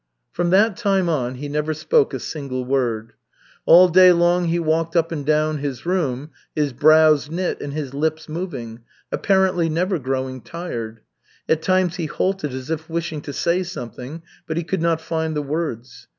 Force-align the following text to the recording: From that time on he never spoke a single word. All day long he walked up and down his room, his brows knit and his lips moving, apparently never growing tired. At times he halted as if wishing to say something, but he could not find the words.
From 0.31 0.49
that 0.49 0.75
time 0.77 1.07
on 1.09 1.35
he 1.35 1.47
never 1.47 1.75
spoke 1.75 2.11
a 2.11 2.19
single 2.19 2.65
word. 2.65 3.13
All 3.67 3.87
day 3.87 4.11
long 4.11 4.45
he 4.45 4.57
walked 4.57 4.95
up 4.95 5.11
and 5.11 5.23
down 5.23 5.59
his 5.59 5.85
room, 5.85 6.31
his 6.55 6.73
brows 6.73 7.29
knit 7.29 7.61
and 7.61 7.71
his 7.71 7.93
lips 7.93 8.27
moving, 8.27 8.79
apparently 9.11 9.69
never 9.69 9.99
growing 9.99 10.41
tired. 10.41 11.01
At 11.47 11.61
times 11.61 11.97
he 11.97 12.07
halted 12.07 12.51
as 12.51 12.71
if 12.71 12.89
wishing 12.89 13.21
to 13.21 13.31
say 13.31 13.61
something, 13.61 14.23
but 14.47 14.57
he 14.57 14.63
could 14.63 14.81
not 14.81 15.01
find 15.01 15.35
the 15.35 15.43
words. 15.43 16.07